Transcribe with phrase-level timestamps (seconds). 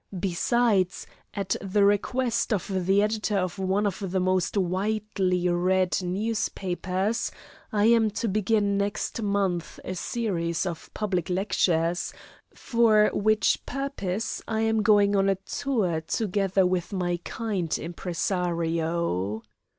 [0.19, 1.05] Besides,
[1.35, 7.31] at the request of the editor of one of the most widely read newspapers,
[7.71, 12.13] I am to begin next month a series of public lectures,
[12.51, 19.43] for which purpose I am going on a tour together with my kind impresario.